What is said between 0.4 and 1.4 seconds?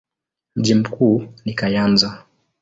Mji mkuu